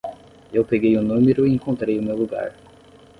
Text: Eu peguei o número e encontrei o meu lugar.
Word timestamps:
Eu 0.51 0.65
peguei 0.65 0.97
o 0.97 1.03
número 1.03 1.45
e 1.45 1.51
encontrei 1.53 1.99
o 1.99 2.01
meu 2.01 2.15
lugar. 2.15 2.55